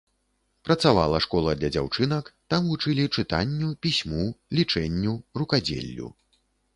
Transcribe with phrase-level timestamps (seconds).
[0.67, 4.23] Працавала школа для дзяўчынак, там вучылі чытанню, пісьму,
[4.61, 6.07] лічэнню, рукадзеллю.